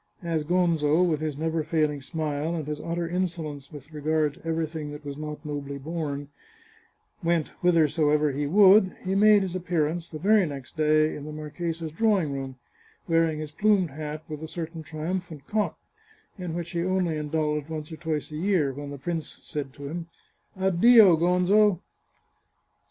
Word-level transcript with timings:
As 0.23 0.43
Gonzo, 0.43 1.03
with 1.07 1.19
his 1.19 1.37
never 1.37 1.61
failing 1.61 2.01
smile 2.01 2.55
and 2.55 2.65
his 2.65 2.81
utter 2.81 3.07
insolence 3.07 3.71
with 3.71 3.93
regard 3.93 4.33
to 4.33 4.47
everything 4.47 4.89
that 4.89 5.05
was 5.05 5.15
not 5.15 5.45
nobly 5.45 5.77
born, 5.77 6.29
went 7.23 7.49
whithersoever 7.61 8.31
he 8.31 8.47
would, 8.47 8.97
he 9.05 9.13
made 9.13 9.43
his 9.43 9.55
appearance, 9.55 10.09
the 10.09 10.17
very 10.17 10.47
next 10.47 10.75
day, 10.75 11.15
in 11.15 11.25
the 11.25 11.31
marchesa's 11.31 11.91
drawing 11.91 12.31
room, 12.33 12.55
wearing 13.07 13.37
his 13.37 13.51
plumed 13.51 13.91
hat 13.91 14.23
with 14.27 14.41
a 14.41 14.47
certain 14.47 14.81
triumphant 14.81 15.45
cock, 15.45 15.77
in 16.35 16.55
which 16.55 16.71
he 16.71 16.81
only 16.83 17.15
indulged 17.15 17.69
once 17.69 17.91
or 17.91 17.97
twice 17.97 18.31
a 18.31 18.35
year, 18.37 18.73
when 18.73 18.89
the 18.89 18.97
prince 18.97 19.35
had 19.35 19.43
said 19.43 19.73
to 19.75 19.87
him" 19.87 20.07
Addio, 20.59 21.15
Gonzo." 21.15 21.79